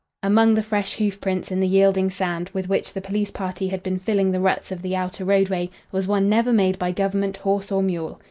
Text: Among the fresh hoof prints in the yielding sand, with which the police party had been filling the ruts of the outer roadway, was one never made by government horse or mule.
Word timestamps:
Among 0.23 0.55
the 0.55 0.63
fresh 0.63 0.95
hoof 0.95 1.21
prints 1.21 1.51
in 1.51 1.59
the 1.59 1.67
yielding 1.67 2.09
sand, 2.09 2.49
with 2.53 2.67
which 2.67 2.91
the 2.93 3.01
police 3.01 3.29
party 3.29 3.67
had 3.67 3.83
been 3.83 3.99
filling 3.99 4.31
the 4.31 4.39
ruts 4.39 4.71
of 4.71 4.81
the 4.81 4.95
outer 4.95 5.23
roadway, 5.23 5.69
was 5.91 6.07
one 6.07 6.27
never 6.27 6.51
made 6.51 6.79
by 6.79 6.91
government 6.91 7.37
horse 7.37 7.71
or 7.71 7.83
mule. 7.83 8.19